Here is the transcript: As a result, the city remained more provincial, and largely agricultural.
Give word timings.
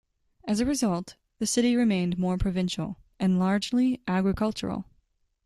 As 0.45 0.59
a 0.59 0.65
result, 0.65 1.15
the 1.37 1.45
city 1.45 1.75
remained 1.75 2.17
more 2.17 2.35
provincial, 2.35 2.97
and 3.19 3.37
largely 3.37 4.01
agricultural. 4.07 4.85